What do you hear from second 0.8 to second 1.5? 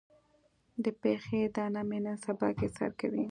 د پښې